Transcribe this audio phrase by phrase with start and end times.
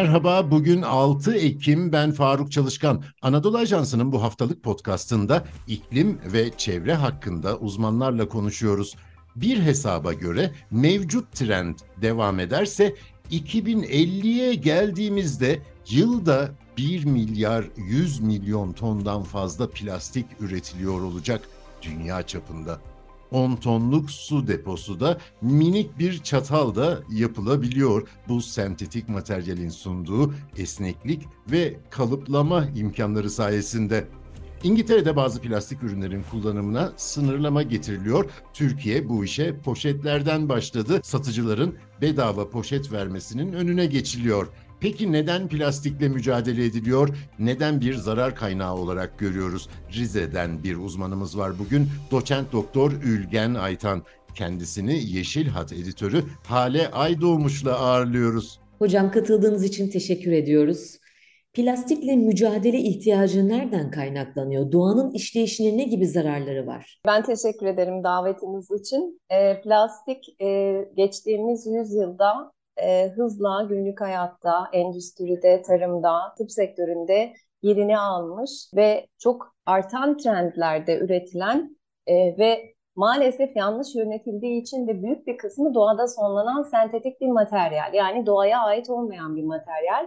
[0.00, 3.04] Merhaba, bugün 6 Ekim, ben Faruk Çalışkan.
[3.22, 8.96] Anadolu Ajansı'nın bu haftalık podcastında iklim ve çevre hakkında uzmanlarla konuşuyoruz.
[9.36, 12.94] Bir hesaba göre mevcut trend devam ederse
[13.30, 15.58] 2050'ye geldiğimizde
[15.90, 21.40] yılda 1 milyar 100 milyon tondan fazla plastik üretiliyor olacak
[21.82, 22.80] dünya çapında.
[23.30, 28.08] 10 tonluk su deposu da minik bir çatal da yapılabiliyor.
[28.28, 34.08] Bu sentetik materyalin sunduğu esneklik ve kalıplama imkanları sayesinde.
[34.62, 38.30] İngiltere'de bazı plastik ürünlerin kullanımına sınırlama getiriliyor.
[38.52, 41.00] Türkiye bu işe poşetlerden başladı.
[41.02, 44.48] Satıcıların bedava poşet vermesinin önüne geçiliyor.
[44.80, 47.08] Peki neden plastikle mücadele ediliyor?
[47.38, 49.68] Neden bir zarar kaynağı olarak görüyoruz?
[49.92, 51.88] Rize'den bir uzmanımız var bugün.
[52.10, 54.02] Doçent Doktor Ülgen Aytan.
[54.34, 58.60] Kendisini Yeşil Hat editörü Hale Aydoğmuş'la ağırlıyoruz.
[58.78, 60.96] Hocam katıldığınız için teşekkür ediyoruz.
[61.52, 64.72] Plastikle mücadele ihtiyacı nereden kaynaklanıyor?
[64.72, 67.00] Doğanın işleyişine ne gibi zararları var?
[67.06, 69.20] Ben teşekkür ederim davetiniz için.
[69.30, 77.32] E, plastik e, geçtiğimiz yüzyılda e, hızla günlük hayatta, endüstride, tarımda, tıp sektöründe
[77.62, 81.76] yerini almış ve çok artan trendlerde üretilen
[82.06, 87.94] e, ve maalesef yanlış yönetildiği için de büyük bir kısmı doğada sonlanan sentetik bir materyal.
[87.94, 90.06] Yani doğaya ait olmayan bir materyal.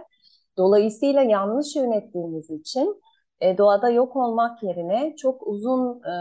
[0.58, 3.02] Dolayısıyla yanlış yönettiğimiz için
[3.40, 6.14] e, doğada yok olmak yerine çok uzun e,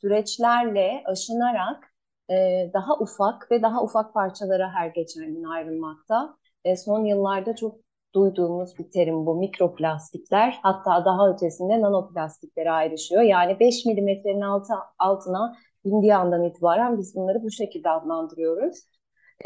[0.00, 1.89] süreçlerle aşınarak
[2.30, 6.36] e, daha ufak ve daha ufak parçalara her geçen gün ayrılmakta.
[6.64, 7.76] E, son yıllarda çok
[8.14, 13.22] duyduğumuz bir terim bu mikroplastikler hatta daha ötesinde nanoplastiklere ayrışıyor.
[13.22, 18.78] Yani 5 milimetrenin altı, altına indiği andan itibaren biz bunları bu şekilde adlandırıyoruz.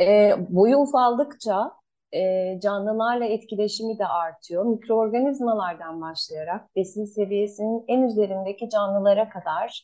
[0.00, 1.72] E, boyu ufaldıkça
[2.12, 2.20] e,
[2.60, 4.64] canlılarla etkileşimi de artıyor.
[4.64, 9.82] Mikroorganizmalardan başlayarak besin seviyesinin en üzerindeki canlılara kadar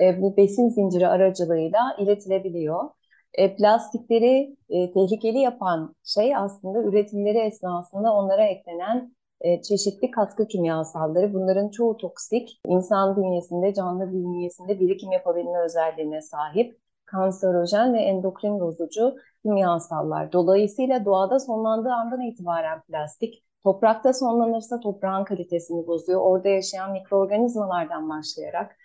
[0.00, 2.90] e, bu besin zinciri aracılığıyla iletilebiliyor.
[3.34, 11.34] E, plastikleri e, tehlikeli yapan şey aslında üretimleri esnasında onlara eklenen e, çeşitli katkı kimyasalları.
[11.34, 19.16] Bunların çoğu toksik, insan bünyesinde, canlı bünyesinde birikim yapabilme özelliğine sahip kanserojen ve endokrin bozucu
[19.42, 20.32] kimyasallar.
[20.32, 26.20] Dolayısıyla doğada sonlandığı andan itibaren plastik toprakta sonlanırsa toprağın kalitesini bozuyor.
[26.20, 28.76] Orada yaşayan mikroorganizmalardan başlayarak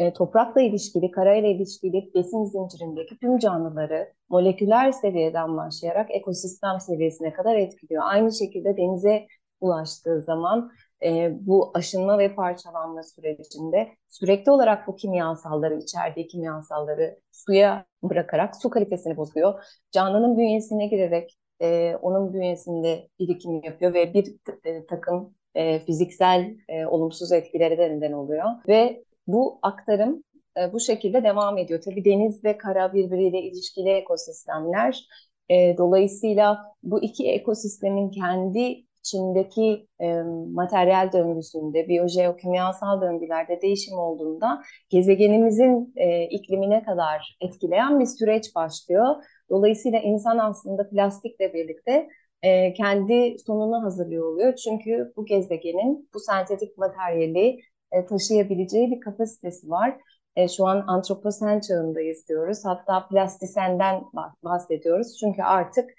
[0.00, 7.56] e, toprakla ilişkili, karayla ilişkili besin zincirindeki tüm canlıları moleküler seviyeden başlayarak ekosistem seviyesine kadar
[7.56, 8.02] etkiliyor.
[8.06, 9.26] Aynı şekilde denize
[9.60, 10.70] ulaştığı zaman
[11.04, 18.70] e, bu aşınma ve parçalanma sürecinde sürekli olarak bu kimyasalları, içerdiği kimyasalları suya bırakarak su
[18.70, 19.64] kalitesini bozuyor.
[19.92, 26.86] Canlının bünyesine girerek e, onun bünyesinde birikim yapıyor ve bir e, takım e, fiziksel e,
[26.86, 28.44] olumsuz etkilere de neden oluyor.
[28.68, 30.24] Ve bu aktarım
[30.58, 31.80] e, bu şekilde devam ediyor.
[31.84, 35.06] Tabii deniz ve kara birbiriyle ilişkili ekosistemler.
[35.48, 40.22] E, dolayısıyla bu iki ekosistemin kendi içindeki e,
[40.54, 49.16] materyal döngüsünde, biyojeokimyasal döngülerde değişim olduğunda gezegenimizin e, iklimine kadar etkileyen bir süreç başlıyor.
[49.50, 52.08] Dolayısıyla insan aslında plastikle birlikte
[52.42, 54.54] e, kendi sonunu hazırlıyor oluyor.
[54.54, 57.60] Çünkü bu gezegenin bu sentetik materyali
[57.92, 60.00] e, taşıyabileceği bir kapasitesi var.
[60.36, 62.58] E, şu an antroposen çağındayız diyoruz.
[62.64, 64.04] Hatta plastisenden
[64.44, 65.16] bahsediyoruz.
[65.20, 65.90] Çünkü artık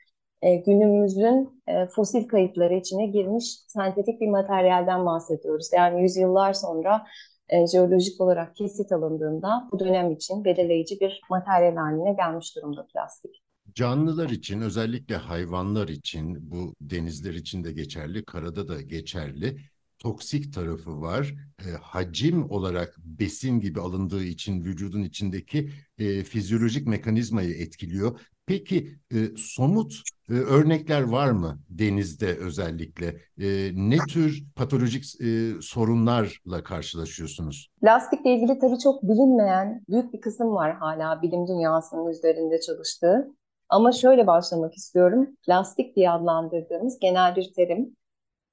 [0.42, 5.70] e, günümüzün e, fosil kayıtları içine girmiş sentetik bir materyalden bahsediyoruz.
[5.74, 7.06] Yani yüzyıllar sonra
[7.50, 13.44] e, jeolojik olarak kesit alındığında bu dönem için belirleyici bir materyal haline gelmiş durumda plastik.
[13.74, 19.58] Canlılar için özellikle hayvanlar için bu denizler için de geçerli, karada da geçerli
[20.02, 21.36] toksik tarafı var.
[21.60, 28.20] E, hacim olarak besin gibi alındığı için vücudun içindeki e, fizyolojik mekanizmayı etkiliyor.
[28.46, 29.94] Peki e, somut
[30.30, 33.08] e, örnekler var mı denizde özellikle?
[33.38, 37.70] E, ne tür patolojik e, sorunlarla karşılaşıyorsunuz?
[37.82, 43.28] Plastikle ilgili tabii çok bilinmeyen büyük bir kısım var hala bilim dünyasının üzerinde çalıştığı.
[43.70, 45.30] Ama şöyle başlamak istiyorum.
[45.46, 47.96] Plastik diye adlandırdığımız genel bir terim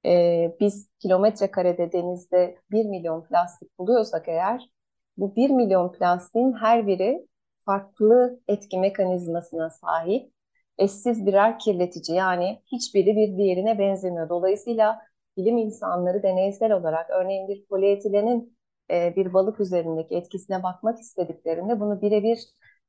[0.05, 4.69] e, biz kilometre karede denizde 1 milyon plastik buluyorsak eğer
[5.17, 7.27] bu 1 milyon plastiğin her biri
[7.65, 10.31] farklı etki mekanizmasına sahip
[10.77, 14.29] eşsiz birer kirletici yani hiçbiri bir diğerine benzemiyor.
[14.29, 15.01] Dolayısıyla
[15.37, 18.57] bilim insanları deneysel olarak örneğin bir polietilenin
[18.91, 22.39] e, bir balık üzerindeki etkisine bakmak istediklerinde bunu birebir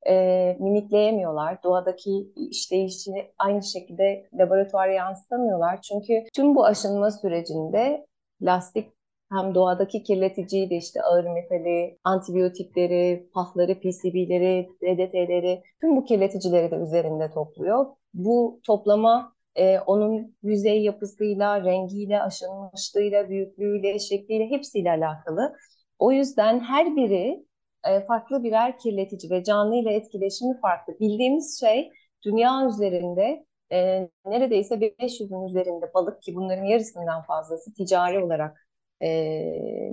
[0.08, 1.62] e, mimikleyemiyorlar.
[1.62, 5.82] Doğadaki işleyişini aynı şekilde laboratuvara yansıtamıyorlar.
[5.82, 8.06] Çünkü tüm bu aşınma sürecinde
[8.40, 8.88] plastik
[9.32, 16.76] hem doğadaki kirleticiyi de işte ağır metali, antibiyotikleri, pafları, PCB'leri, DDT'leri, tüm bu kirleticileri de
[16.76, 17.86] üzerinde topluyor.
[18.14, 25.56] Bu toplama e, onun yüzey yapısıyla, rengiyle, aşınmışlığıyla, büyüklüğüyle, şekliyle hepsiyle alakalı.
[25.98, 27.44] O yüzden her biri
[27.88, 31.00] e, farklı birer kirletici ve canlı ile etkileşimi farklı.
[31.00, 31.90] Bildiğimiz şey
[32.24, 38.66] dünya üzerinde e, neredeyse 500'ün üzerinde balık ki bunların yarısından fazlası ticari olarak
[39.00, 39.08] e,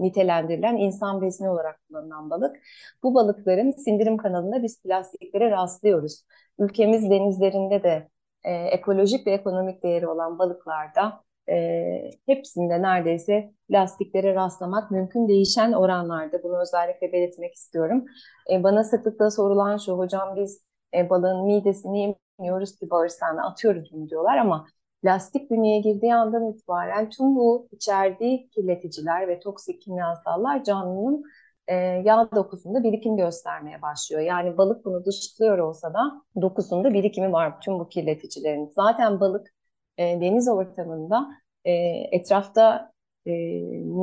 [0.01, 2.55] nitelendirilen insan besini olarak kullanılan balık.
[3.03, 6.23] Bu balıkların sindirim kanalında biz plastiklere rastlıyoruz.
[6.59, 8.09] Ülkemiz denizlerinde de
[8.43, 16.43] e, ekolojik ve ekonomik değeri olan balıklarda e, hepsinde neredeyse plastiklere rastlamak mümkün değişen oranlarda.
[16.43, 18.05] Bunu özellikle belirtmek istiyorum.
[18.51, 20.61] E, bana sıklıkla sorulan şu, hocam biz
[20.93, 24.67] e, balığın midesini yemiyoruz ki bağırsağına atıyoruz mu diyorlar ama
[25.03, 31.23] plastik bünyeye girdiği andan itibaren tüm bu içerdiği kirleticiler ve toksik kimyasallar canlının
[31.67, 34.21] e, yağ dokusunda birikim göstermeye başlıyor.
[34.21, 35.99] Yani balık bunu dışlıyor olsa da
[36.41, 38.71] dokusunda birikimi var tüm bu kirleticilerin.
[38.75, 39.56] Zaten balık
[39.97, 41.27] e, deniz ortamında
[41.65, 41.71] e,
[42.11, 42.91] etrafta
[43.25, 43.31] e,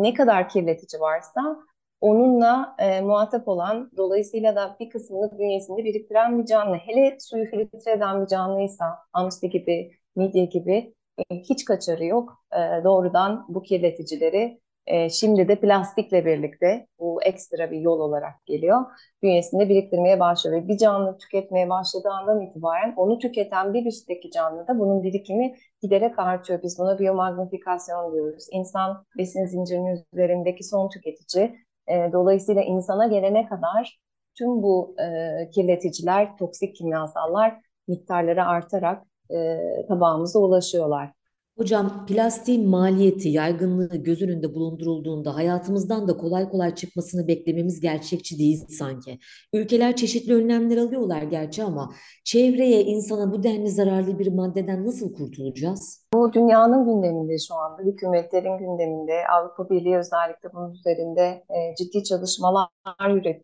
[0.02, 1.56] ne kadar kirletici varsa
[2.00, 6.76] onunla e, muhatap olan dolayısıyla da bir kısmını bünyesinde biriktiren bir canlı.
[6.76, 12.44] Hele suyu filtre eden bir canlıysa hamsi gibi, midye gibi e, hiç kaçarı yok.
[12.52, 18.80] E, doğrudan bu kirleticileri e, şimdi de plastikle birlikte bu ekstra bir yol olarak geliyor.
[19.22, 24.68] Bünyesinde biriktirmeye başlıyor ve bir canlı tüketmeye başladığı andan itibaren onu tüketen bir üstteki canlı
[24.68, 26.62] da bunun birikimi giderek artıyor.
[26.62, 28.46] Biz buna biyomagnifikasyon diyoruz.
[28.50, 31.56] İnsan besin zincirinin üzerindeki son tüketici.
[31.88, 33.98] E, dolayısıyla insana gelene kadar
[34.38, 39.58] tüm bu e, kirleticiler, toksik kimyasallar miktarları artarak e,
[39.88, 41.12] tabağımıza ulaşıyorlar.
[41.58, 48.64] Hocam plastiğin maliyeti, yaygınlığı göz önünde bulundurulduğunda hayatımızdan da kolay kolay çıkmasını beklememiz gerçekçi değil
[48.68, 49.18] sanki.
[49.52, 51.90] Ülkeler çeşitli önlemler alıyorlar gerçi ama
[52.24, 56.06] çevreye, insana bu denli zararlı bir maddeden nasıl kurtulacağız?
[56.14, 62.68] Bu dünyanın gündeminde şu anda, hükümetlerin gündeminde, Avrupa Birliği özellikle bunun üzerinde e, ciddi çalışmalar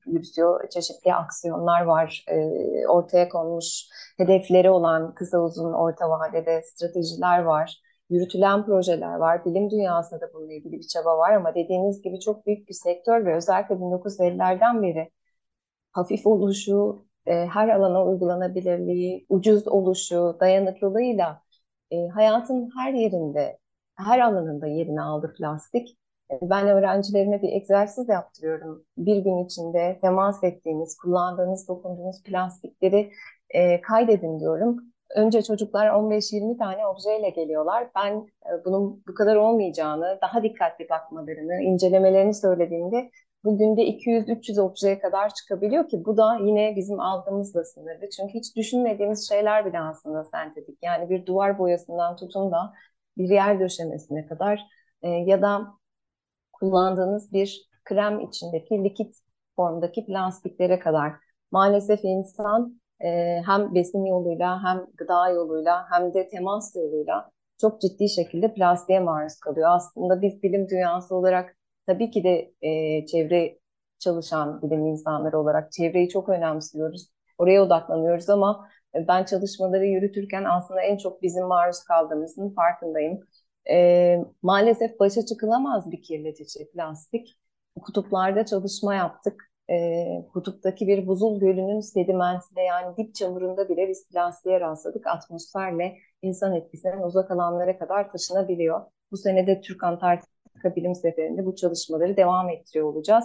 [0.07, 2.37] yürütüyor, çeşitli aksiyonlar var, e,
[2.89, 3.67] ortaya konmuş
[4.17, 7.81] hedefleri olan kısa uzun orta vadede stratejiler var
[8.11, 9.45] yürütülen projeler var.
[9.45, 13.27] Bilim dünyasında da bununla ilgili bir çaba var ama dediğiniz gibi çok büyük bir sektör
[13.27, 15.11] ve özellikle 1950'lerden beri
[15.93, 21.43] hafif oluşu, e, her alana uygulanabilirliği, ucuz oluşu, dayanıklılığıyla
[21.91, 23.59] e, hayatın her yerinde,
[23.97, 25.99] her alanında yerini aldı plastik.
[26.31, 28.85] E, ben öğrencilerime bir egzersiz yaptırıyorum.
[28.99, 33.13] Bir gün içinde temas ettiğiniz, kullandığınız, dokunduğunuz plastikleri
[33.51, 37.89] e, kaydedin diyorum önce çocuklar 15-20 tane objeyle geliyorlar.
[37.97, 38.13] Ben
[38.47, 43.11] e, bunun bu kadar olmayacağını, daha dikkatli bakmalarını, incelemelerini söylediğimde
[43.45, 48.11] bugün de 200-300 objeye kadar çıkabiliyor ki bu da yine bizim aldığımızla sınırlı.
[48.11, 50.79] Çünkü hiç düşünmediğimiz şeyler bile aslında sentetik.
[50.83, 52.73] Yani bir duvar boyasından tutun da
[53.19, 54.61] bir yer döşemesine kadar
[55.03, 55.67] e, ya da
[56.53, 59.17] kullandığınız bir krem içindeki likit
[59.57, 61.13] formdaki plastiklere kadar.
[61.51, 67.31] Maalesef insan e, hem besin yoluyla hem gıda yoluyla hem de temas yoluyla
[67.61, 69.69] çok ciddi şekilde plastiğe maruz kalıyor.
[69.73, 73.59] Aslında biz bilim dünyası olarak tabii ki de e, çevre
[73.99, 77.09] çalışan bilim insanları olarak çevreyi çok önemsiyoruz.
[77.39, 83.21] Oraya odaklanıyoruz ama ben çalışmaları yürütürken aslında en çok bizim maruz kaldığımızın farkındayım.
[83.71, 87.39] E, maalesef başa çıkılamaz bir kirletici plastik.
[87.83, 94.61] Kutuplarda çalışma yaptık e, kutuptaki bir buzul gölünün sedimentinde yani dip çamurunda bile biz plastiğe
[94.61, 95.07] rastladık.
[95.07, 98.81] Atmosferle insan etkisinden uzak alanlara kadar taşınabiliyor.
[99.11, 103.25] Bu sene de Türk Antarktika Bilim Seferi'nde bu çalışmaları devam ettiriyor olacağız.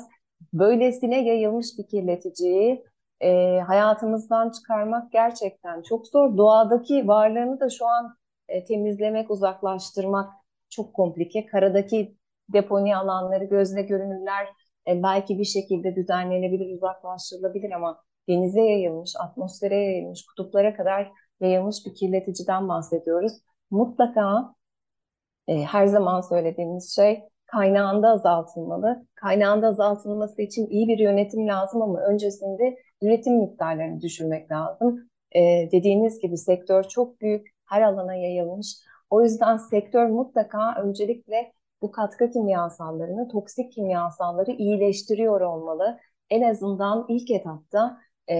[0.53, 2.83] Böylesine yayılmış bir kirleticiyi
[3.21, 6.37] e, hayatımızdan çıkarmak gerçekten çok zor.
[6.37, 8.15] Doğadaki varlığını da şu an
[8.47, 10.33] e, temizlemek, uzaklaştırmak
[10.69, 11.45] çok komplike.
[11.45, 12.17] Karadaki
[12.49, 14.47] deponi alanları, gözle görünürler
[14.87, 21.11] e, belki bir şekilde düzenlenebilir, uzaklaştırılabilir ama denize yayılmış, atmosfere yayılmış, kutuplara kadar
[21.41, 23.33] yayılmış bir kirleticiden bahsediyoruz.
[23.71, 24.55] Mutlaka
[25.47, 29.05] e, her zaman söylediğimiz şey kaynağında azaltılmalı.
[29.15, 35.09] Kaynağında azaltılması için iyi bir yönetim lazım ama öncesinde üretim miktarlarını düşürmek lazım.
[35.31, 38.77] E, dediğiniz gibi sektör çok büyük, her alana yayılmış.
[39.09, 41.51] O yüzden sektör mutlaka öncelikle
[41.81, 45.99] bu katkı kimyasallarını, toksik kimyasalları iyileştiriyor olmalı.
[46.29, 48.35] En azından ilk etapta e,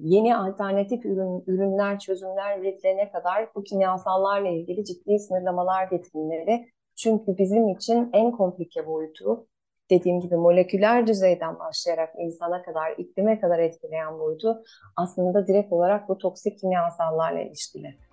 [0.00, 6.66] yeni alternatif ürün, ürünler, çözümler üretilene kadar bu kimyasallarla ilgili ciddi sınırlamalar getirilmeli.
[6.96, 9.46] Çünkü bizim için en komplike boyutu
[9.90, 14.62] dediğim gibi moleküler düzeyden başlayarak insana kadar, iklime kadar etkileyen boyutu
[14.96, 18.09] aslında direkt olarak bu toksik kimyasallarla ilişkili.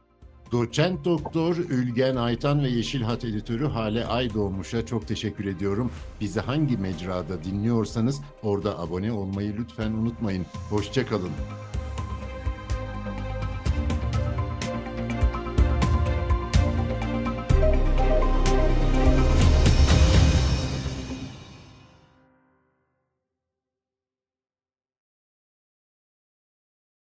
[0.51, 5.91] Doçent Doktor Ülgen Aytan ve Yeşil Hat Editörü Hale Aydoğmuş'a çok teşekkür ediyorum.
[6.21, 10.45] Bizi hangi mecrada dinliyorsanız orada abone olmayı lütfen unutmayın.
[10.69, 11.31] Hoşçakalın.